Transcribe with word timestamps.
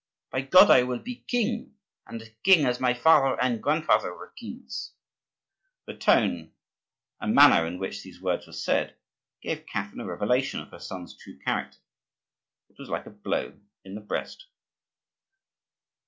By 0.31 0.41
God, 0.41 0.71
I 0.71 0.81
will 0.81 0.97
be 0.97 1.23
king, 1.27 1.75
and 2.07 2.19
a 2.23 2.31
king 2.43 2.65
as 2.65 2.79
my 2.79 2.91
father 2.95 3.37
and 3.39 3.61
grandfather 3.61 4.11
were 4.11 4.31
kings!" 4.35 4.93
The 5.85 5.95
tone 5.95 6.53
and 7.19 7.35
manner 7.35 7.67
in 7.67 7.77
which 7.77 8.01
these 8.01 8.19
words 8.19 8.47
were 8.47 8.53
said 8.53 8.95
gave 9.43 9.67
Catherine 9.67 10.01
a 10.01 10.05
revelation 10.05 10.59
of 10.59 10.69
her 10.71 10.79
son's 10.79 11.15
true 11.15 11.37
character; 11.45 11.77
it 12.69 12.79
was 12.79 12.89
like 12.89 13.05
a 13.05 13.11
blow 13.11 13.53
in 13.85 13.93
the 13.93 14.01
breast. 14.01 14.47